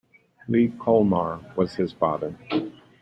Lee 0.47 0.69
Kohlmar 0.79 1.55
was 1.55 1.75
his 1.75 1.93
father. 1.93 2.35